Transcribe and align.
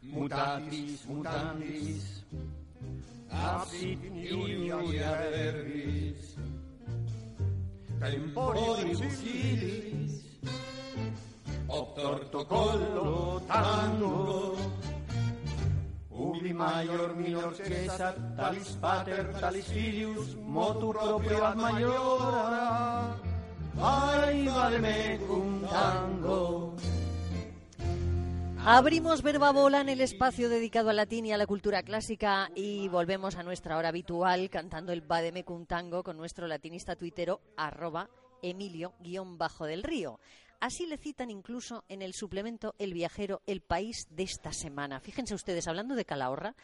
Mutatis 0.00 1.04
mutandis, 1.04 2.24
absit 3.28 4.00
iuria 4.16 4.80
verbis, 5.28 6.40
temporibus 8.00 9.20
ilis, 9.28 10.24
obtorto 11.68 12.48
collo 12.48 13.42
tango, 13.44 14.51
maior 16.62 17.16
minor 17.16 17.54
cesat, 17.54 18.16
talis 18.36 18.70
pater, 18.80 19.32
talis 19.40 19.66
filius, 19.66 20.36
motu 20.36 20.92
proprio 20.92 21.44
ad 21.44 21.56
maiora, 21.56 23.16
ai 23.78 24.46
vale 24.48 24.78
me 24.78 25.18
cum 25.26 25.62
tango. 25.68 26.74
Abrimos 28.64 29.22
Verbabola 29.22 29.80
en 29.80 29.88
el 29.88 30.00
espacio 30.00 30.48
dedicado 30.48 30.90
al 30.90 30.96
latín 30.96 31.26
y 31.26 31.32
a 31.32 31.36
la 31.36 31.48
cultura 31.48 31.82
clásica 31.82 32.48
y 32.54 32.86
volvemos 32.86 33.34
a 33.34 33.42
nuestra 33.42 33.76
hora 33.76 33.88
habitual 33.88 34.50
cantando 34.50 34.92
el 34.92 35.00
Bademecum 35.00 35.66
Tango 35.66 36.04
con 36.04 36.16
nuestro 36.16 36.46
latinista 36.46 36.94
tuitero 36.94 37.40
arroba 37.56 38.08
Emilio-Bajo 38.40 39.64
del 39.64 39.82
Río. 39.82 40.20
Así 40.62 40.86
le 40.86 40.96
citan 40.96 41.28
incluso 41.28 41.82
en 41.88 42.02
el 42.02 42.14
suplemento 42.14 42.76
El 42.78 42.94
Viajero, 42.94 43.42
el 43.46 43.62
país 43.62 44.06
de 44.10 44.22
esta 44.22 44.52
semana. 44.52 45.00
Fíjense 45.00 45.34
ustedes, 45.34 45.66
hablando 45.66 45.96
de 45.96 46.04
Calahorra, 46.04 46.54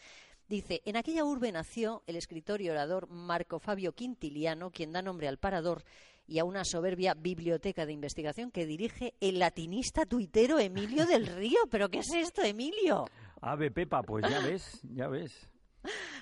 dice, 0.47 0.81
en 0.85 0.95
aquella 0.95 1.25
urbe 1.25 1.51
nació 1.51 2.01
el 2.07 2.15
escritor 2.15 2.61
y 2.61 2.69
orador 2.69 3.09
Marco 3.09 3.59
Fabio 3.59 3.91
Quintiliano, 3.91 4.71
quien 4.71 4.93
da 4.93 5.01
nombre 5.01 5.27
al 5.27 5.37
parador 5.37 5.83
y 6.25 6.39
a 6.39 6.45
una 6.45 6.63
soberbia 6.63 7.13
biblioteca 7.13 7.85
de 7.85 7.91
investigación 7.91 8.51
que 8.51 8.65
dirige 8.65 9.15
el 9.19 9.37
latinista 9.39 10.05
tuitero 10.05 10.59
Emilio 10.59 11.05
del 11.05 11.27
Río. 11.35 11.59
¿Pero 11.69 11.89
qué 11.89 11.99
es 11.99 12.13
esto, 12.15 12.41
Emilio? 12.41 13.03
Ave 13.41 13.69
Pepa, 13.69 14.01
pues 14.01 14.23
ya 14.31 14.39
ves, 14.39 14.79
ya 14.95 15.09
ves. 15.09 15.49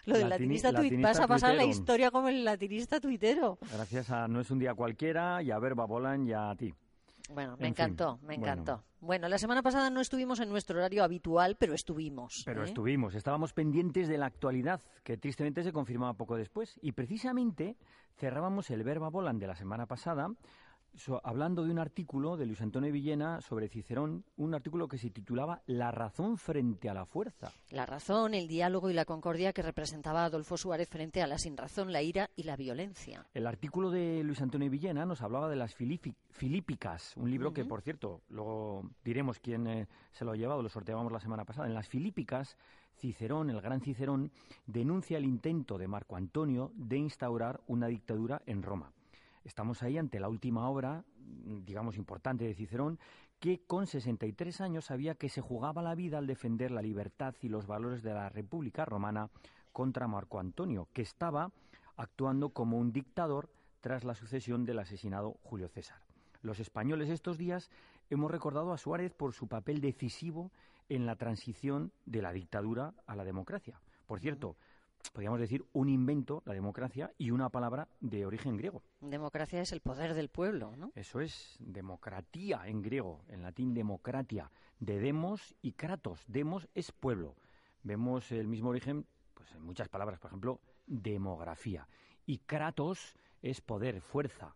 Lo 0.06 0.16
del 0.18 0.30
Latini- 0.30 0.30
latinista, 0.30 0.74
tuit 0.74 1.00
vas 1.00 1.20
a 1.20 1.28
pasar 1.28 1.54
la 1.54 1.64
historia 1.66 2.10
como 2.10 2.28
el 2.30 2.44
latinista 2.44 3.00
tuitero. 3.00 3.60
Gracias 3.72 4.10
a 4.10 4.28
No 4.28 4.42
es 4.42 4.50
un 4.50 4.58
día 4.58 4.74
cualquiera 4.74 5.44
y 5.44 5.52
a 5.52 5.60
Verba 5.60 5.86
Bolan 5.86 6.26
y 6.28 6.34
a 6.34 6.56
ti. 6.58 6.74
Bueno, 7.28 7.58
me 7.58 7.68
En 7.68 7.76
fin, 7.76 7.84
encantó, 7.86 8.18
me 8.22 8.38
bueno. 8.38 8.44
encantó. 8.44 8.84
Bueno. 9.00 9.28
la 9.28 9.38
semana 9.38 9.62
pasada 9.62 9.90
no 9.90 10.00
estuvimos 10.00 10.40
en 10.40 10.50
nuestro 10.50 10.78
horario 10.80 11.04
habitual, 11.04 11.58
pero 11.58 11.74
estuvimos. 11.74 12.44
Pero 12.46 12.62
¿eh? 12.62 12.66
estuvimos, 12.66 13.16
estábamos 13.16 13.54
pendientes 13.54 14.08
de 14.08 14.18
la 14.18 14.28
actualidad, 14.28 14.82
que 15.04 15.18
tristemente 15.18 15.64
se 15.64 15.74
confirmaba 15.74 16.14
poco 16.14 16.36
después. 16.36 16.80
Y 16.82 16.94
precisamente 16.94 17.76
cerrábamos 18.16 18.70
el 18.72 18.84
Verba 18.84 19.10
Volan 19.10 19.40
de 19.40 19.48
la 19.48 19.56
semana 19.56 19.86
pasada 19.86 20.30
so- 20.98 21.22
hablando 21.24 21.64
de 21.64 21.72
un 21.72 21.80
artículo 21.80 22.36
de 22.36 22.46
Luis 22.46 22.62
Antonio 22.62 22.92
Villena 22.92 23.40
sobre 23.42 23.70
Cicerón, 23.70 24.26
un 24.36 24.54
artículo 24.54 24.88
que 24.88 24.98
se 24.98 25.10
titulaba 25.10 25.62
La 25.68 25.92
razón 25.92 26.38
frente 26.38 26.90
a 26.90 26.94
la 26.94 27.06
fuerza. 27.06 27.52
La 27.72 27.86
razón, 27.86 28.34
el 28.34 28.48
diálogo 28.48 28.90
y 28.90 28.94
la 28.94 29.06
concordia 29.06 29.54
que 29.54 29.62
representaba 29.62 30.26
Adolfo 30.26 30.58
Suárez 30.58 30.90
frente 30.90 31.22
a 31.22 31.28
la 31.28 31.38
sinrazón, 31.38 31.94
la 31.94 32.02
ira 32.02 32.30
y 32.36 32.44
la 32.44 32.56
violencia. 32.58 33.26
El 33.34 33.48
artículo 33.48 33.90
de 33.92 34.24
Luis 34.24 34.42
Antonio 34.42 34.70
Villena 34.70 35.06
nos 35.06 35.22
hablaba 35.22 35.50
de 35.50 35.56
las 35.56 35.74
Filípicas, 36.32 37.16
un 37.18 37.30
libro 37.32 37.54
que, 37.54 37.66
por 37.66 37.82
cierto, 37.82 38.22
luego 38.30 38.90
diremos 39.04 39.40
quién 39.40 39.68
eh, 39.68 39.88
se 40.12 40.26
lo 40.26 40.32
ha 40.32 40.36
llevado, 40.36 40.62
lo 40.62 40.70
sorteábamos 40.70 41.12
la 41.12 41.20
semana 41.20 41.46
pasada. 41.46 41.68
En 41.68 41.74
las 41.74 41.88
Filípicas, 41.88 42.58
Cicerón, 43.00 43.50
el 43.50 43.62
gran 43.62 43.82
Cicerón, 43.82 44.32
denuncia 44.66 45.18
el 45.18 45.26
intento 45.26 45.78
de 45.78 45.88
Marco 45.88 46.16
Antonio 46.16 46.72
de 46.76 46.98
instaurar 46.98 47.62
una 47.68 47.88
dictadura 47.88 48.42
en 48.46 48.64
Roma. 48.64 48.92
Estamos 49.48 49.82
ahí 49.82 49.98
ante 49.98 50.20
la 50.20 50.28
última 50.28 50.70
obra, 50.70 51.06
digamos, 51.66 51.96
importante 51.96 52.44
de 52.44 52.54
Cicerón, 52.54 53.00
que 53.40 53.62
con 53.66 53.88
63 53.88 54.60
años 54.60 54.86
sabía 54.86 55.16
que 55.16 55.30
se 55.30 55.40
jugaba 55.40 55.82
la 55.82 55.96
vida 55.96 56.18
al 56.18 56.28
defender 56.28 56.70
la 56.70 56.82
libertad 56.82 57.34
y 57.42 57.48
los 57.48 57.66
valores 57.66 58.04
de 58.04 58.14
la 58.14 58.28
República 58.28 58.84
Romana 58.84 59.30
contra 59.72 60.10
Marco 60.10 60.42
Antonio, 60.42 60.90
que 60.92 61.02
estaba 61.02 61.54
actuando 61.96 62.50
como 62.50 62.78
un 62.78 62.92
dictador 62.92 63.50
tras 63.80 64.04
la 64.04 64.16
sucesión 64.16 64.66
del 64.66 64.80
asesinado 64.80 65.38
Julio 65.44 65.70
César. 65.70 66.02
Los 66.42 66.60
españoles 66.60 67.10
estos 67.10 67.38
días 67.38 67.70
hemos 68.10 68.30
recordado 68.30 68.74
a 68.74 68.78
Suárez 68.78 69.14
por 69.14 69.32
su 69.32 69.48
papel 69.48 69.80
decisivo 69.80 70.52
en 70.90 71.06
la 71.06 71.16
transición 71.16 71.94
de 72.06 72.22
la 72.22 72.34
dictadura 72.34 72.94
a 73.06 73.16
la 73.16 73.24
democracia. 73.24 73.80
Por 74.08 74.20
cierto, 74.20 74.58
podríamos 75.12 75.40
decir 75.40 75.66
un 75.74 75.90
invento, 75.90 76.42
la 76.46 76.54
democracia, 76.54 77.12
y 77.18 77.32
una 77.32 77.50
palabra 77.50 77.88
de 78.00 78.26
origen 78.26 78.58
griego. 78.58 78.84
Democracia 79.02 79.62
es 79.62 79.72
el 79.72 79.82
poder 79.82 80.14
del 80.14 80.30
pueblo, 80.30 80.76
¿no? 80.76 80.92
Eso 80.96 81.20
es 81.22 81.56
democratía 81.60 82.68
en 82.68 82.82
griego, 82.82 83.24
en 83.28 83.42
latín 83.44 83.74
democratia, 83.74 84.52
de 84.80 85.00
demos 85.00 85.56
y 85.62 85.74
kratos. 85.74 86.24
Demos 86.28 86.68
es 86.76 86.92
pueblo. 86.92 87.36
Vemos 87.84 88.32
el 88.32 88.48
mismo 88.48 88.70
origen 88.70 89.06
pues, 89.34 89.52
en 89.54 89.62
muchas 89.62 89.90
palabras, 89.90 90.20
por 90.20 90.30
ejemplo, 90.30 90.60
demografía. 90.86 91.88
Y 92.26 92.40
kratos 92.40 93.16
es 93.42 93.62
poder, 93.62 94.02
fuerza. 94.02 94.56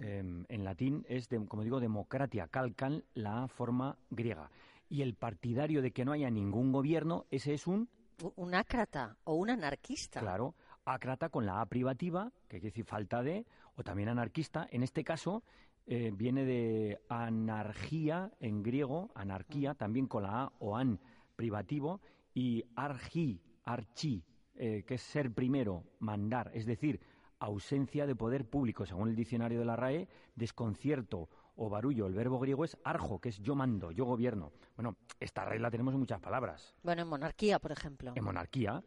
Em, 0.00 0.46
en 0.48 0.64
latín 0.64 1.04
es, 1.08 1.28
de- 1.28 1.44
como 1.46 1.62
digo, 1.64 1.78
democratia, 1.78 2.48
calcan 2.48 3.04
la 3.12 3.46
forma 3.48 3.98
griega. 4.10 4.50
Y 4.88 5.02
el 5.02 5.14
partidario 5.14 5.82
de 5.82 5.90
que 5.90 6.04
no 6.06 6.12
haya 6.12 6.30
ningún 6.30 6.72
gobierno, 6.72 7.26
ese 7.30 7.52
es 7.52 7.66
un 7.66 7.88
Un 8.36 8.54
ácrata 8.54 9.16
o 9.24 9.34
un 9.34 9.50
anarquista. 9.50 10.20
Claro, 10.20 10.54
acrata 10.84 11.28
con 11.28 11.46
la 11.46 11.60
A 11.60 11.66
privativa, 11.66 12.30
que 12.48 12.60
quiere 12.60 12.70
decir 12.70 12.84
falta 12.84 13.22
de, 13.22 13.46
o 13.76 13.82
también 13.82 14.08
anarquista. 14.08 14.68
En 14.70 14.82
este 14.82 15.04
caso 15.04 15.42
eh, 15.86 16.10
viene 16.14 16.44
de 16.44 17.00
anargía 17.08 18.30
en 18.40 18.62
griego, 18.62 19.10
anarquía, 19.14 19.74
también 19.74 20.06
con 20.06 20.24
la 20.24 20.44
A 20.44 20.52
o 20.58 20.76
an 20.76 21.00
privativo, 21.36 22.00
y 22.34 22.64
argi, 22.76 23.40
archi, 23.64 24.24
eh, 24.54 24.84
que 24.86 24.94
es 24.94 25.02
ser 25.02 25.32
primero, 25.32 25.84
mandar, 25.98 26.50
es 26.54 26.66
decir, 26.66 27.00
ausencia 27.38 28.06
de 28.06 28.14
poder 28.14 28.48
público, 28.48 28.86
según 28.86 29.08
el 29.08 29.16
diccionario 29.16 29.58
de 29.58 29.64
la 29.64 29.76
RAE, 29.76 30.08
desconcierto 30.36 31.28
o 31.56 31.68
barullo. 31.68 32.06
El 32.06 32.14
verbo 32.14 32.38
griego 32.38 32.64
es 32.64 32.76
arjo, 32.84 33.20
que 33.20 33.28
es 33.28 33.38
yo 33.38 33.54
mando, 33.54 33.90
yo 33.90 34.04
gobierno. 34.04 34.52
Bueno, 34.76 34.96
esta 35.20 35.44
regla 35.44 35.70
tenemos 35.70 35.94
en 35.94 36.00
muchas 36.00 36.20
palabras. 36.20 36.74
Bueno, 36.82 37.02
en 37.02 37.08
monarquía, 37.08 37.58
por 37.58 37.72
ejemplo. 37.72 38.12
En 38.14 38.24
monarquía, 38.24 38.82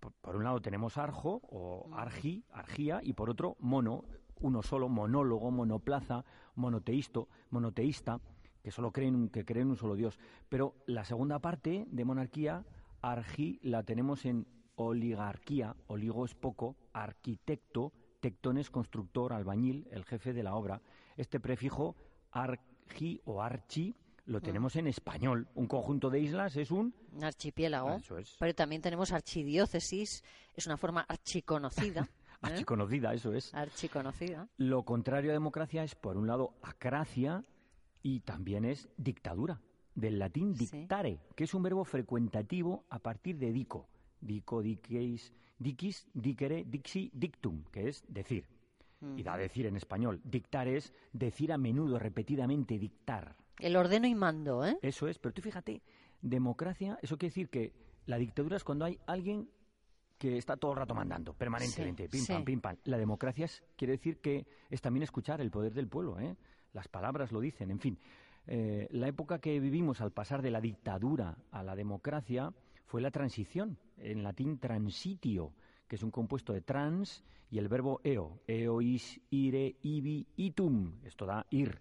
por, 0.00 0.12
por 0.12 0.36
un 0.36 0.44
lado 0.44 0.60
tenemos 0.60 0.98
arjo 0.98 1.40
o 1.50 1.88
argi, 1.92 2.44
argía, 2.52 3.00
y 3.02 3.12
por 3.12 3.30
otro 3.30 3.56
mono, 3.60 4.04
uno 4.40 4.62
solo, 4.62 4.88
monólogo, 4.88 5.50
monoplaza, 5.50 6.24
monoteisto, 6.54 7.28
monoteísta, 7.50 8.20
que 8.62 8.70
solo 8.70 8.92
creen, 8.92 9.28
que 9.28 9.44
creen 9.44 9.70
un 9.70 9.76
solo 9.76 9.94
Dios. 9.94 10.18
Pero 10.48 10.74
la 10.86 11.04
segunda 11.04 11.38
parte 11.38 11.86
de 11.88 12.04
monarquía, 12.04 12.64
argi, 13.00 13.58
la 13.62 13.82
tenemos 13.82 14.24
en 14.24 14.46
oligarquía, 14.76 15.76
oligo 15.86 16.24
es 16.24 16.34
poco, 16.34 16.76
arquitecto, 16.92 17.92
tectones, 18.22 18.70
constructor, 18.70 19.32
albañil, 19.34 19.86
el 19.90 20.04
jefe 20.04 20.32
de 20.32 20.42
la 20.44 20.54
obra. 20.54 20.80
Este 21.16 21.40
prefijo 21.40 21.96
argi 22.30 23.20
o 23.26 23.42
archi 23.42 23.94
lo 24.26 24.40
tenemos 24.40 24.76
en 24.76 24.86
español. 24.86 25.48
Un 25.56 25.66
conjunto 25.66 26.08
de 26.08 26.20
islas 26.20 26.56
es 26.56 26.70
un 26.70 26.94
archipiélago. 27.20 27.88
Ah, 27.90 27.96
Eso 27.96 28.16
es. 28.16 28.36
Pero 28.38 28.54
también 28.54 28.80
tenemos 28.80 29.12
archidiócesis, 29.12 30.22
es 30.54 30.66
una 30.66 30.76
forma 30.76 31.00
archiconocida. 31.02 32.02
¿eh? 32.08 32.36
archiconocida, 32.42 33.12
eso 33.12 33.34
es. 33.34 33.52
Archiconocida. 33.52 34.48
Lo 34.56 34.84
contrario 34.84 35.30
a 35.30 35.34
democracia 35.34 35.82
es, 35.82 35.96
por 35.96 36.16
un 36.16 36.28
lado, 36.28 36.54
acracia 36.62 37.44
y 38.02 38.20
también 38.20 38.64
es 38.64 38.88
dictadura, 38.96 39.60
del 39.96 40.20
latín 40.20 40.54
Sí. 40.54 40.66
dictare, 40.78 41.18
que 41.34 41.44
es 41.44 41.54
un 41.54 41.62
verbo 41.64 41.84
frecuentativo 41.84 42.84
a 42.88 43.00
partir 43.00 43.36
de 43.38 43.50
dico. 43.52 43.88
Dico, 44.22 44.62
diqueis, 44.62 45.32
diquis, 45.58 46.06
dicere, 46.14 46.64
dixi, 46.64 47.10
dictum, 47.12 47.64
que 47.70 47.88
es 47.88 48.04
decir. 48.08 48.46
Y 49.16 49.24
da 49.24 49.36
decir 49.36 49.66
en 49.66 49.74
español. 49.76 50.20
Dictar 50.22 50.68
es 50.68 50.92
decir 51.12 51.52
a 51.52 51.58
menudo, 51.58 51.98
repetidamente, 51.98 52.78
dictar. 52.78 53.34
El 53.58 53.74
ordeno 53.74 54.06
y 54.06 54.14
mando, 54.14 54.64
¿eh? 54.64 54.78
Eso 54.80 55.08
es, 55.08 55.18
pero 55.18 55.34
tú 55.34 55.42
fíjate, 55.42 55.82
democracia, 56.20 56.98
eso 57.02 57.18
quiere 57.18 57.30
decir 57.30 57.48
que 57.50 57.72
la 58.06 58.16
dictadura 58.16 58.56
es 58.56 58.62
cuando 58.64 58.84
hay 58.84 58.98
alguien 59.06 59.48
que 60.18 60.38
está 60.38 60.56
todo 60.56 60.70
el 60.70 60.78
rato 60.78 60.94
mandando, 60.94 61.34
permanentemente, 61.34 62.04
Sí, 62.04 62.08
pim 62.18 62.26
pam, 62.26 62.44
pim 62.44 62.60
pam. 62.60 62.76
La 62.84 62.96
democracia 62.96 63.44
es- 63.46 63.64
quiere 63.76 63.92
decir 63.94 64.18
que 64.20 64.46
es 64.70 64.80
también 64.80 65.02
escuchar 65.02 65.40
el 65.40 65.50
poder 65.50 65.74
del 65.74 65.88
pueblo, 65.88 66.20
¿eh? 66.20 66.36
Las 66.72 66.86
palabras 66.86 67.32
lo 67.32 67.40
dicen, 67.40 67.72
en 67.72 67.80
fin. 67.80 67.98
Eh, 68.46 68.86
la 68.92 69.08
época 69.08 69.40
que 69.40 69.58
vivimos 69.58 70.00
al 70.00 70.12
pasar 70.12 70.42
de 70.42 70.52
la 70.52 70.60
dictadura 70.60 71.36
a 71.50 71.64
la 71.64 71.74
democracia 71.74 72.52
fue 72.92 73.00
la 73.00 73.10
transición, 73.10 73.78
en 73.96 74.22
latín 74.22 74.58
transitio, 74.58 75.54
que 75.88 75.96
es 75.96 76.02
un 76.02 76.10
compuesto 76.10 76.52
de 76.52 76.60
trans 76.60 77.24
y 77.50 77.56
el 77.56 77.66
verbo 77.66 78.02
eo, 78.04 78.42
eois, 78.46 79.18
ire, 79.30 79.76
ibi, 79.80 80.26
itum, 80.36 80.92
esto 81.02 81.24
da 81.24 81.46
ir, 81.48 81.80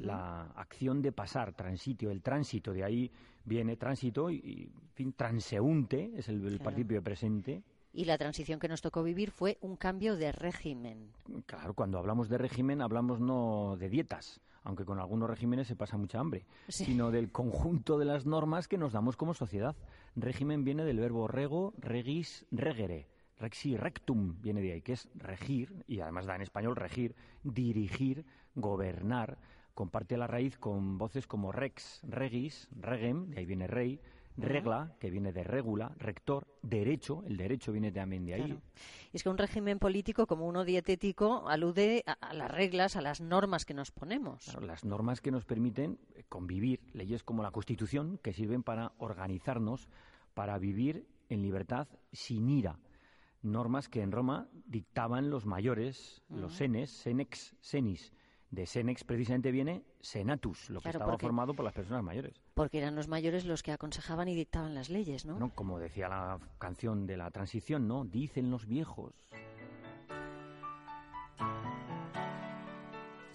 la 0.00 0.46
acción 0.56 1.00
de 1.00 1.12
pasar, 1.12 1.54
transitio, 1.54 2.10
el 2.10 2.22
tránsito, 2.22 2.72
de 2.72 2.82
ahí 2.82 3.08
viene 3.44 3.76
tránsito 3.76 4.32
y, 4.32 4.68
en 4.74 4.90
fin, 4.94 5.12
transeúnte, 5.12 6.10
es 6.16 6.28
el, 6.28 6.38
el 6.44 6.48
Claro. 6.56 6.64
participio 6.64 7.02
presente. 7.04 7.62
Y 7.92 8.04
la 8.04 8.18
transición 8.18 8.60
que 8.60 8.68
nos 8.68 8.82
tocó 8.82 9.02
vivir 9.02 9.30
fue 9.30 9.58
un 9.60 9.76
cambio 9.76 10.16
de 10.16 10.32
régimen. 10.32 11.12
Claro, 11.46 11.74
cuando 11.74 11.98
hablamos 11.98 12.28
de 12.28 12.38
régimen 12.38 12.82
hablamos 12.82 13.20
no 13.20 13.76
de 13.78 13.88
dietas, 13.88 14.40
aunque 14.62 14.84
con 14.84 14.98
algunos 14.98 15.30
regímenes 15.30 15.66
se 15.66 15.76
pasa 15.76 15.96
mucha 15.96 16.20
hambre, 16.20 16.46
sino 16.68 17.10
del 17.10 17.32
conjunto 17.32 17.98
de 17.98 18.04
las 18.04 18.26
normas 18.26 18.68
que 18.68 18.78
nos 18.78 18.92
damos 18.92 19.16
como 19.16 19.34
sociedad. 19.34 19.74
Régimen 20.14 20.64
viene 20.64 20.84
del 20.84 21.00
verbo 21.00 21.28
rego, 21.28 21.72
regis, 21.78 22.46
regere. 22.50 23.08
Rexi 23.38 23.76
rectum 23.76 24.40
viene 24.40 24.60
de 24.60 24.72
ahí, 24.72 24.82
que 24.82 24.92
es 24.92 25.08
regir, 25.14 25.84
y 25.86 26.00
además 26.00 26.26
da 26.26 26.34
en 26.34 26.42
español 26.42 26.74
regir, 26.74 27.14
dirigir, 27.44 28.26
gobernar. 28.54 29.38
Comparte 29.74 30.16
la 30.16 30.26
raíz 30.26 30.58
con 30.58 30.98
voces 30.98 31.28
como 31.28 31.52
rex, 31.52 32.00
regis, 32.02 32.68
regem, 32.72 33.30
de 33.30 33.38
ahí 33.38 33.46
viene 33.46 33.68
rey, 33.68 34.00
regla, 34.42 34.94
que 34.98 35.10
viene 35.10 35.32
de 35.32 35.44
regula, 35.44 35.92
rector, 35.98 36.46
derecho, 36.62 37.22
el 37.26 37.36
derecho 37.36 37.72
viene 37.72 37.92
también 37.92 38.24
de 38.24 38.34
ahí. 38.34 38.58
Y 39.12 39.16
es 39.16 39.22
que 39.22 39.28
un 39.28 39.38
régimen 39.38 39.78
político, 39.78 40.26
como 40.26 40.46
uno 40.46 40.64
dietético, 40.64 41.48
alude 41.48 42.04
a, 42.06 42.32
las 42.34 42.50
reglas, 42.50 42.96
a 42.96 43.00
las 43.00 43.20
normas 43.20 43.64
que 43.64 43.74
nos 43.74 43.90
ponemos. 43.90 44.54
las 44.62 44.84
normas 44.84 45.20
que 45.20 45.30
nos 45.30 45.44
permiten 45.44 45.98
eh, 46.14 46.24
convivir, 46.28 46.80
leyes 46.92 47.22
como 47.22 47.42
la 47.42 47.50
Constitución, 47.50 48.18
que 48.22 48.32
sirven 48.32 48.62
para 48.62 48.92
organizarnos, 48.98 49.88
para 50.34 50.58
vivir 50.58 51.06
en 51.28 51.42
libertad 51.42 51.88
sin 52.12 52.48
ira. 52.48 52.78
Normas 53.42 53.88
que 53.88 54.02
en 54.02 54.12
Roma 54.12 54.48
dictaban 54.66 55.30
los 55.30 55.46
mayores, 55.46 56.22
los 56.28 56.54
senes, 56.54 56.90
senex, 56.90 57.54
senis, 57.60 58.12
de 58.50 58.66
Senex 58.66 59.04
precisamente 59.04 59.50
viene 59.50 59.84
Senatus, 60.00 60.70
lo 60.70 60.80
que 60.80 60.88
estaba 60.88 61.18
formado 61.18 61.54
por 61.54 61.64
las 61.64 61.74
personas 61.74 62.02
mayores. 62.02 62.40
Porque 62.54 62.78
eran 62.78 62.94
los 62.94 63.08
mayores 63.08 63.44
los 63.44 63.62
que 63.62 63.72
aconsejaban 63.72 64.28
y 64.28 64.34
dictaban 64.34 64.74
las 64.74 64.88
leyes, 64.88 65.26
¿no? 65.26 65.52
como 65.54 65.78
decía 65.78 66.08
la 66.08 66.38
canción 66.58 67.06
de 67.06 67.16
la 67.16 67.30
transición, 67.30 67.88
¿no? 67.88 68.04
Dicen 68.04 68.50
los 68.50 68.66
viejos. 68.66 69.12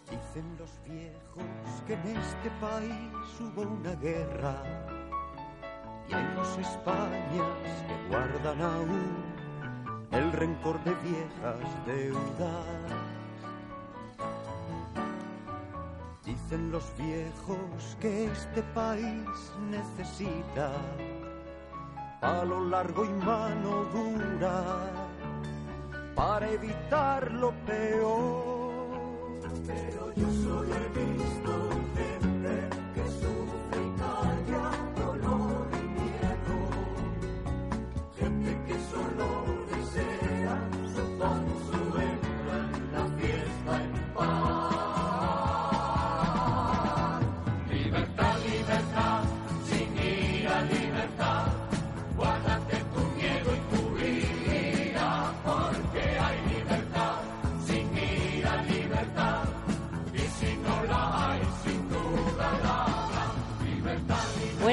Dicen 0.09 0.57
los 0.57 0.79
viejos 0.83 1.43
que 1.87 1.93
en 1.93 2.07
este 2.07 2.49
país 2.61 3.39
hubo 3.39 3.61
una 3.61 3.95
guerra 3.95 4.63
y 6.09 6.13
hay 6.13 6.35
dos 6.35 6.57
Españas 6.57 7.83
que 7.87 8.07
guardan 8.09 8.61
aún 8.61 9.33
el 10.11 10.31
rencor 10.31 10.83
de 10.83 10.93
viejas 10.95 11.85
deudas 11.85 13.12
Dicen 16.25 16.71
los 16.71 16.85
viejos 16.97 17.97
que 17.99 18.25
este 18.25 18.61
país 18.73 19.27
necesita 19.69 20.71
palo 22.21 22.63
largo 22.69 23.03
y 23.03 23.09
mano 23.09 23.83
dura 23.93 24.63
para 26.15 26.49
evitar 26.49 27.29
lo 27.33 27.51
peor. 27.65 29.41
Pero 29.67 30.13
yo 30.15 30.31
solo 30.31 30.73
he 30.73 30.87
visto 30.97 31.82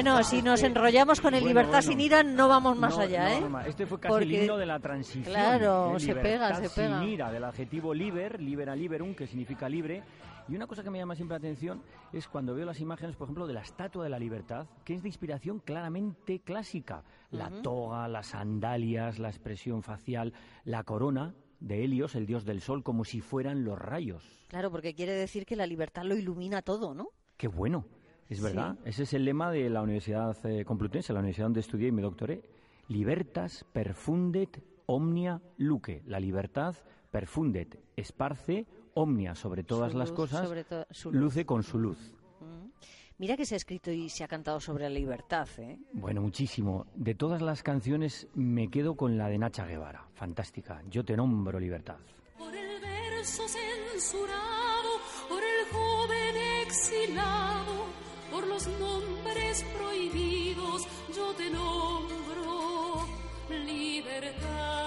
Bueno, 0.03 0.23
si 0.23 0.41
nos 0.41 0.63
enrollamos 0.63 1.21
con 1.21 1.35
el 1.35 1.43
libertad 1.43 1.79
sin 1.83 2.01
ira, 2.01 2.23
no 2.23 2.47
vamos 2.47 2.75
más 2.75 2.97
allá, 2.97 3.37
¿eh? 3.37 3.43
este 3.67 3.85
fue 3.85 3.99
casi 3.99 4.23
el 4.23 4.31
himno 4.31 4.57
de 4.57 4.65
la 4.65 4.79
transición. 4.79 5.25
Claro, 5.25 5.99
se 5.99 6.15
pega, 6.15 6.55
se 6.55 6.71
pega. 6.71 7.01
Sin 7.01 7.09
ira, 7.09 7.31
del 7.31 7.43
adjetivo 7.43 7.93
liber, 7.93 8.41
libera 8.41 8.75
liberum, 8.75 9.13
que 9.13 9.27
significa 9.27 9.69
libre. 9.69 10.01
Y 10.49 10.55
una 10.55 10.65
cosa 10.65 10.81
que 10.81 10.89
me 10.89 10.97
llama 10.97 11.13
siempre 11.13 11.35
la 11.35 11.37
atención 11.37 11.83
es 12.11 12.27
cuando 12.27 12.55
veo 12.55 12.65
las 12.65 12.79
imágenes, 12.79 13.15
por 13.15 13.27
ejemplo, 13.27 13.45
de 13.45 13.53
la 13.53 13.61
Estatua 13.61 14.03
de 14.03 14.09
la 14.09 14.17
Libertad, 14.17 14.65
que 14.83 14.95
es 14.95 15.03
de 15.03 15.09
inspiración 15.09 15.59
claramente 15.59 16.39
clásica. 16.39 17.03
La 17.29 17.51
toga, 17.61 18.07
las 18.07 18.25
sandalias, 18.25 19.19
la 19.19 19.29
expresión 19.29 19.83
facial, 19.83 20.33
la 20.63 20.83
corona, 20.83 21.35
de 21.59 21.83
Helios, 21.83 22.15
el 22.15 22.25
dios 22.25 22.43
del 22.43 22.61
sol, 22.61 22.81
como 22.81 23.05
si 23.05 23.21
fueran 23.21 23.63
los 23.63 23.77
rayos. 23.77 24.23
Claro, 24.47 24.71
porque 24.71 24.95
quiere 24.95 25.13
decir 25.13 25.45
que 25.45 25.55
la 25.55 25.67
libertad 25.67 26.05
lo 26.05 26.15
ilumina 26.15 26.63
todo, 26.63 26.95
¿no? 26.95 27.09
Qué 27.37 27.47
bueno. 27.47 27.85
Es 28.31 28.39
verdad, 28.39 28.77
ese 28.85 29.03
es 29.03 29.13
el 29.13 29.25
lema 29.25 29.51
de 29.51 29.69
la 29.69 29.81
Universidad 29.81 30.37
eh, 30.45 30.63
Complutense, 30.63 31.11
la 31.11 31.19
universidad 31.19 31.47
donde 31.47 31.59
estudié 31.59 31.89
y 31.89 31.91
me 31.91 32.01
doctoré. 32.01 32.41
Libertas 32.87 33.65
perfundet 33.73 34.63
omnia 34.85 35.41
luce. 35.57 36.01
La 36.05 36.17
libertad 36.17 36.73
perfundet, 37.11 37.77
esparce 37.93 38.65
omnia 38.93 39.35
sobre 39.35 39.63
todas 39.63 39.93
las 39.93 40.13
cosas, 40.13 40.49
luce 41.11 41.45
con 41.45 41.61
su 41.61 41.77
luz. 41.77 42.13
Mm. 42.39 42.69
Mira 43.17 43.35
que 43.35 43.45
se 43.45 43.55
ha 43.55 43.57
escrito 43.57 43.91
y 43.91 44.07
se 44.07 44.23
ha 44.23 44.29
cantado 44.29 44.61
sobre 44.61 44.85
la 44.85 44.95
libertad, 44.97 45.49
¿eh? 45.57 45.77
Bueno, 45.91 46.21
muchísimo. 46.21 46.87
De 46.95 47.15
todas 47.15 47.41
las 47.41 47.63
canciones 47.63 48.29
me 48.33 48.69
quedo 48.69 48.95
con 48.95 49.17
la 49.17 49.27
de 49.27 49.39
Nacha 49.39 49.65
Guevara. 49.65 50.07
Fantástica. 50.13 50.81
Yo 50.89 51.03
te 51.03 51.17
nombro 51.17 51.59
libertad. 51.59 51.97
Por 52.37 52.55
el 52.55 52.79
verso 52.79 53.43
censurado, 53.49 54.89
por 55.27 55.43
el 55.43 55.65
joven 55.69 56.37
exilado 56.65 57.81
por 58.31 58.47
los 58.47 58.65
nombres 58.67 59.63
prohibidos 59.77 60.87
yo 61.15 61.33
te 61.33 61.49
nombro 61.49 63.05
libertad. 63.49 64.80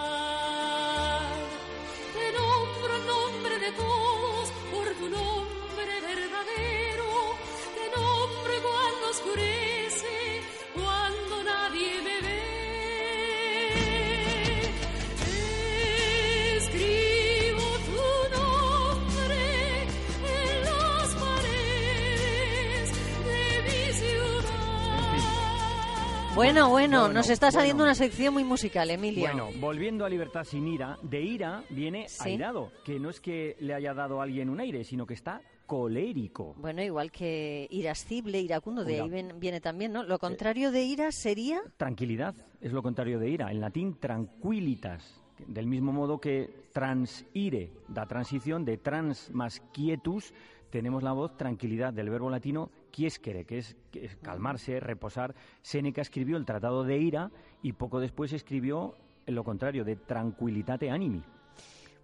Bueno, 26.45 26.69
bueno, 26.69 27.09
nos 27.09 27.31
está 27.31 27.51
saliendo 27.51 27.85
una 27.85 27.95
sección 27.95 28.35
muy 28.35 28.45
musical, 28.45 28.91
Emilio. 28.91 29.23
Bueno, 29.23 29.49
volviendo 29.59 30.05
a 30.05 30.11
Libertad 30.11 30.45
sin 30.45 30.69
ira, 30.69 30.99
de 31.01 31.23
ira 31.23 31.65
viene 31.71 32.07
airado, 32.21 32.71
que 32.85 33.01
no 33.01 33.09
es 33.09 33.19
que 33.19 33.57
le 33.61 33.73
haya 33.73 33.95
dado 33.95 34.21
a 34.21 34.25
alguien 34.25 34.51
un 34.51 34.61
aire, 34.61 34.85
sino 34.85 35.07
que 35.07 35.15
está 35.15 35.41
colérico. 35.65 36.55
Bueno, 36.59 36.83
igual 36.83 37.11
que 37.11 37.67
irascible, 37.71 38.43
iracundo, 38.43 38.85
de 38.85 39.01
ahí 39.01 39.09
viene, 39.37 39.63
también, 39.63 39.95
¿no? 39.95 40.03
Lo 40.03 40.19
contrario 40.19 40.71
de 40.71 40.83
ira 40.83 41.13
sería... 41.13 41.63
Tranquilidad, 41.79 42.35
es 42.61 42.73
lo 42.73 42.83
contrario 42.83 43.19
de 43.19 43.31
ira. 43.31 43.51
En 43.51 43.63
latín, 43.63 43.95
tranquilitas. 43.99 45.23
Del 45.47 45.67
mismo 45.67 45.93
modo 45.93 46.21
que 46.21 46.69
transire 46.75 47.71
da 47.89 48.07
transición, 48.07 48.67
de 48.67 48.77
trans 48.77 49.31
más 49.33 49.61
quietus, 49.73 50.35
tenemos 50.75 51.05
la 51.05 51.13
voz 51.13 51.37
tranquilidad 51.37 51.93
del 51.93 52.11
verbo 52.11 52.29
latino 52.29 52.69
quiesquere, 52.91 53.45
que 53.45 53.59
es, 53.59 53.77
que 53.93 54.07
es 54.07 54.17
calmarse, 54.17 54.81
reposar. 54.81 55.33
Séneca 55.63 56.03
escribió 56.03 56.37
el 56.37 56.45
Tratado 56.45 56.83
de 56.83 56.99
Ira 56.99 57.31
y 57.63 57.75
poco 57.75 58.01
después 58.01 58.33
escribió 58.33 58.97
lo 59.27 59.45
contrario, 59.45 59.85
de 59.85 59.95
tranquilitate 59.95 60.91
animi. 60.91 61.23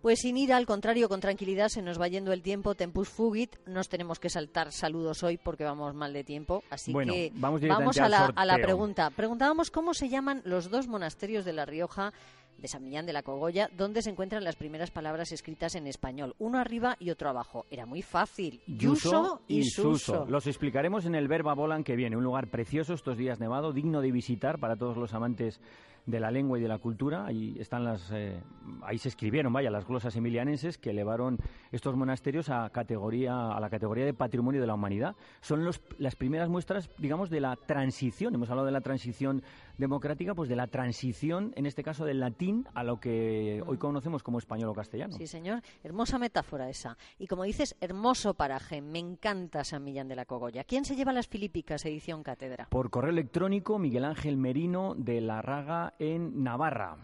Pues 0.03 0.21
sin 0.21 0.37
ira, 0.37 0.57
al 0.57 0.67
contrario, 0.67 1.09
con 1.09 1.21
tranquilidad, 1.21 1.69
se 1.69 1.83
nos 1.83 2.01
va 2.01 2.09
yendo 2.09 2.33
el 2.33 2.43
tiempo, 2.43 2.75
tempus 2.75 3.09
fugit. 3.09 3.57
Nos 3.67 3.89
tenemos 3.89 4.19
que 4.19 4.31
saltar 4.31 4.73
saludos 4.73 5.23
hoy 5.23 5.37
porque 5.37 5.65
vamos 5.65 5.95
mal 5.95 6.13
de 6.13 6.25
tiempo. 6.25 6.63
Así 6.71 6.93
que 6.93 7.33
vamos, 7.35 7.99
a, 7.99 8.09
la, 8.09 8.33
a 8.35 8.45
la 8.47 8.57
pregunta. 8.57 9.11
Preguntábamos 9.11 9.71
cómo 9.71 9.93
se 9.93 10.09
llaman 10.09 10.41
los 10.45 10.71
dos 10.71 10.89
monasterios 10.89 11.45
de 11.45 11.53
La 11.53 11.67
Rioja 11.67 12.13
de 12.61 12.69
San 12.69 12.85
Millán 12.85 13.07
de 13.07 13.13
la 13.13 13.23
Cogolla, 13.23 13.71
donde 13.77 14.03
se 14.03 14.11
encuentran 14.11 14.45
las 14.45 14.57
primeras 14.57 14.91
palabras 14.91 15.33
escritas 15.33 15.75
en 15.75 15.87
español, 15.87 16.35
uno 16.39 16.59
arriba 16.59 16.97
y 16.99 17.11
otro 17.11 17.29
abajo. 17.31 17.67
Era 17.71 17.87
muy 17.87 18.03
fácil. 18.03 18.61
Yuso 18.67 19.41
y, 19.49 19.65
Suso. 19.65 20.27
Los 20.29 20.47
explicaremos 20.47 21.07
en 21.07 21.15
el 21.15 21.29
Verba 21.29 21.55
Volan 21.55 21.85
que 21.85 21.97
viene, 21.97 22.17
un 22.17 22.25
lugar 22.25 22.49
precioso 22.49 22.95
estos 22.95 23.17
días 23.17 23.41
nevado, 23.41 23.73
digno 23.73 24.01
de 24.01 24.13
visitar 24.13 24.59
para 24.59 24.77
todos 24.77 24.97
los 24.97 25.15
amantes 25.15 25.61
de 26.07 26.21
la 26.21 26.31
lengua 26.31 26.59
y 26.59 26.63
de 26.63 26.69
la 26.69 26.79
cultura. 26.79 27.27
Ahí 27.27 27.57
están 27.59 27.85
las, 27.85 28.11
eh, 28.13 28.43
ahí 28.83 28.99
se 28.99 29.09
escribieron, 29.09 29.53
vaya, 29.53 29.71
las 29.71 29.87
glosas 29.87 30.15
emilianenses 30.17 30.79
que 30.79 30.91
elevaron 30.91 31.39
estos 31.73 31.97
monasterios 31.97 32.49
a 32.51 32.71
categoría, 32.71 33.53
a 33.53 33.61
la 33.61 33.71
categoría 33.71 34.05
de 34.05 34.15
patrimonio 34.15 34.61
de 34.61 34.67
la 34.67 34.75
humanidad. 34.75 35.17
Son 35.41 35.65
los, 35.65 35.83
las 35.99 36.17
primeras 36.17 36.49
muestras, 36.49 36.91
digamos, 36.99 37.31
de 37.31 37.41
la 37.41 37.57
transición. 37.57 38.35
Hemos 38.35 38.51
hablado 38.51 38.67
de 38.67 38.73
la 38.73 38.81
transición 38.81 39.43
democrática, 39.79 40.35
pues 40.35 40.49
de 40.49 40.57
la 40.57 40.67
transición, 40.67 41.53
en 41.57 41.67
este 41.67 41.83
caso 41.83 42.05
del 42.05 42.21
latín 42.21 42.67
a 42.75 42.85
lo 42.85 43.01
que 43.01 43.63
hoy 43.67 43.79
conocemos 43.79 44.23
como 44.23 44.39
español 44.39 44.69
o 44.69 44.75
castellano. 44.75 45.17
Sí, 45.17 45.27
señor. 45.27 45.63
Hermosa 45.83 46.19
metáfora 46.19 46.69
esa. 46.69 46.97
Y 47.19 47.27
como 47.27 47.45
dices, 47.45 47.77
hermoso 47.81 48.35
paraje. 48.35 48.83
Me 48.83 48.99
encanta 48.99 49.65
San 49.65 49.85
Millán 49.85 50.09
de 50.09 50.17
la 50.17 50.27
Cogolla. 50.27 50.65
¿Quién 50.65 50.85
se 50.85 50.97
lleva 50.97 51.13
las 51.13 51.29
Filípicas, 51.29 51.85
edición 51.85 52.23
cátedra? 52.23 52.67
Por 52.71 52.91
correo 52.91 53.11
electrónico, 53.11 53.79
Miguel 53.79 54.05
Ángel 54.05 54.37
Merino 54.37 54.95
de 54.97 55.21
La 55.21 55.43
Raga 55.43 55.90
en 55.99 56.43
Navarra. 56.43 56.97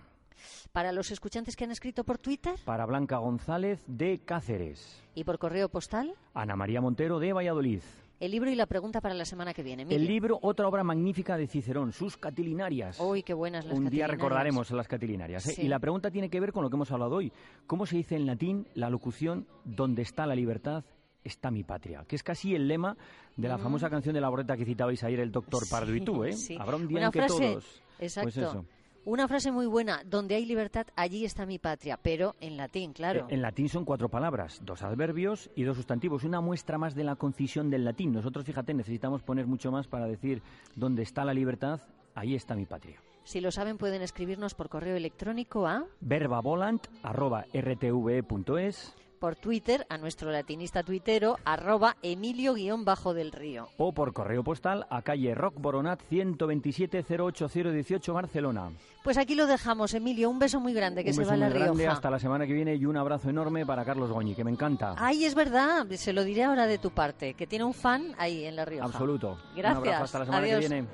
Para 0.73 0.93
los 0.93 1.11
escuchantes 1.11 1.57
que 1.57 1.64
han 1.64 1.71
escrito 1.71 2.05
por 2.05 2.19
Twitter. 2.19 2.55
Para 2.64 2.87
Blanca 2.87 3.19
González 3.19 3.83
de 3.87 4.21
Cáceres. 4.25 5.02
¿Y 5.14 5.25
por 5.25 5.38
correo 5.38 5.69
postal? 5.69 6.14
Ana 6.35 6.57
María 6.57 6.81
Montero 6.81 7.19
de 7.19 7.33
Valladolid. 7.33 7.81
El 8.19 8.31
libro 8.31 8.50
y 8.50 8.55
la 8.55 8.64
pregunta 8.64 9.02
para 9.02 9.14
la 9.14 9.26
semana 9.26 9.52
que 9.52 9.62
viene. 9.62 9.83
El 9.90 10.07
libro, 10.07 10.38
otra 10.40 10.66
obra 10.66 10.83
magnífica 10.83 11.37
de 11.37 11.47
Cicerón, 11.47 11.93
sus 11.93 12.16
Catilinarias. 12.16 12.99
Uy, 12.99 13.23
qué 13.23 13.35
buenas 13.35 13.66
las 13.66 13.78
Un 13.78 13.90
día 13.90 14.07
recordaremos 14.07 14.71
las 14.71 14.88
Catilinarias. 14.88 15.47
¿eh? 15.49 15.62
Y 15.62 15.69
la 15.69 15.78
pregunta 15.78 16.11
tiene 16.11 16.31
que 16.31 16.40
ver 16.40 16.52
con 16.52 16.62
lo 16.62 16.71
que 16.71 16.76
hemos 16.76 16.90
hablado 16.90 17.16
hoy. 17.16 17.31
¿Cómo 17.66 17.85
se 17.85 17.97
dice 17.97 18.16
en 18.16 18.25
latín 18.25 18.69
la 18.75 18.88
locución 18.88 19.47
donde 19.64 20.02
está 20.02 20.26
la 20.26 20.35
libertad? 20.35 20.85
está 21.25 21.50
mi 21.50 21.64
patria, 21.64 22.05
que 22.07 22.14
es 22.14 22.23
casi 22.23 22.55
el 22.55 22.69
lema 22.69 22.97
de 23.37 23.49
la 23.49 23.57
mm. 23.59 23.61
famosa 23.61 23.90
canción 23.90 24.14
de 24.14 24.21
la 24.21 24.28
borreta 24.28 24.57
que 24.57 24.64
citabais 24.64 25.02
ayer 25.02 25.19
el 25.19 25.33
doctor 25.33 25.69
Pardo 25.69 25.93
y 25.93 26.00
tú, 26.00 26.25
¿eh? 26.25 26.37
Habrá 26.57 26.76
un 26.76 26.87
día 26.87 27.07
en 27.07 27.11
que 27.11 27.26
todos... 27.26 27.83
Exacto. 27.99 28.31
Pues 28.31 28.37
eso. 28.37 28.64
Una 29.07 29.27
frase 29.29 29.53
muy 29.53 29.67
buena, 29.67 30.03
donde 30.05 30.35
hay 30.35 30.45
libertad, 30.45 30.89
allí 30.97 31.25
está 31.25 31.47
mi 31.47 31.61
patria, 31.61 31.97
pero 31.97 32.35
en 32.41 32.57
latín, 32.57 32.93
claro. 32.93 33.21
Eh, 33.21 33.35
en 33.35 33.43
latín 33.43 33.69
son 33.69 33.85
cuatro 33.85 34.09
palabras, 34.09 34.61
dos 34.65 34.83
adverbios 34.83 35.49
y 35.55 35.63
dos 35.63 35.77
sustantivos, 35.77 36.25
una 36.25 36.41
muestra 36.41 36.77
más 36.77 36.97
de 36.97 37.05
la 37.05 37.15
concisión 37.15 37.71
del 37.71 37.85
latín. 37.85 38.13
Nosotros, 38.13 38.45
fíjate, 38.45 38.75
necesitamos 38.75 39.23
poner 39.23 39.47
mucho 39.47 39.71
más 39.71 39.87
para 39.87 40.09
decir 40.09 40.43
donde 40.75 41.05
está 41.05 41.25
la 41.25 41.35
libertad, 41.35 41.81
ahí 42.17 42.35
está 42.35 42.57
mi 42.57 42.67
patria. 42.67 43.01
Si 43.23 43.41
lo 43.41 43.53
saben, 43.53 43.79
pueden 43.79 44.03
escribirnos 44.03 44.55
por 44.55 44.69
correo 44.69 44.97
electrónico 44.97 45.69
a 45.69 45.85
verbavolant.rtve.es 46.01 48.97
por 49.17 49.37
Twitter 49.37 49.87
a 49.89 49.99
nuestro 49.99 50.31
latinista 50.31 50.83
tuitero 50.83 51.39
arroba 51.45 51.97
emilio-del 52.03 53.33
río. 53.33 53.69
O 53.79 53.93
por 53.93 54.13
correo 54.13 54.45
postal 54.45 54.87
a 54.91 55.03
calle 55.03 55.35
Rock 55.35 55.55
Boronat 55.59 56.01
127 56.09 57.05
08018 57.09 58.13
Barcelona. 58.13 58.71
Pues 59.03 59.19
aquí 59.19 59.35
lo 59.35 59.47
dejamos, 59.47 59.95
Emilio. 59.95 60.29
Un 60.29 60.41
beso 60.41 60.59
muy 60.59 60.75
grande 60.75 61.05
que 61.05 61.13
se 61.13 61.25
va 61.25 61.35
a 61.35 61.37
La 61.37 61.49
Rioja. 61.49 61.93
hasta 61.93 62.11
la 62.11 62.19
semana 62.19 62.47
que 62.47 62.53
viene 62.53 62.75
y 62.75 62.87
un 62.87 62.97
abrazo 62.97 63.31
enorme 63.31 63.65
para 63.65 63.85
Carlos 63.85 64.11
Goñi, 64.11 64.35
que 64.35 64.43
me 64.43 64.51
encanta. 64.51 64.95
Ay, 64.99 65.25
es 65.25 65.35
verdad, 65.35 65.87
se 65.91 66.13
lo 66.13 66.25
diré 66.25 66.45
ahora 66.45 66.67
de 66.67 66.79
tu 66.79 66.91
parte, 66.91 67.35
que 67.35 67.47
tiene 67.47 67.65
un 67.65 67.75
fan 67.75 68.15
ahí 68.19 68.45
en 68.45 68.57
La 68.57 68.65
Rioja. 68.65 68.87
Absoluto. 68.87 69.39
Gracias. 69.55 70.03
hasta 70.03 70.19
la 70.19 70.25
semana 70.25 70.47
que 70.47 70.59
viene. 70.59 70.87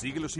Siglos 0.00 0.38